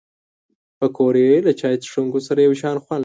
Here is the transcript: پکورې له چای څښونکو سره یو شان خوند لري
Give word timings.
پکورې 0.79 1.27
له 1.45 1.51
چای 1.59 1.75
څښونکو 1.83 2.19
سره 2.27 2.39
یو 2.47 2.53
شان 2.61 2.77
خوند 2.83 2.97
لري 2.97 2.99